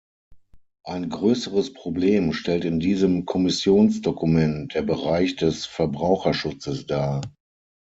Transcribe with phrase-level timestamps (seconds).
[0.83, 7.21] Ein größeres Problem stellt in diesem Kommissionsdokument der Bereich des Verbraucherschutzes dar.